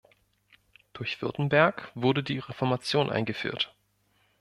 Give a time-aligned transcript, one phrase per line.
[0.93, 3.75] Durch Württemberg wurde die Reformation eingeführt.